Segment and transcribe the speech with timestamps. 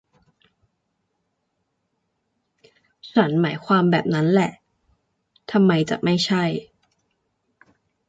[3.11, 4.51] ฉันหมายความแบบนั้นแหละ
[5.51, 6.43] ทำไมจะไม่ใช่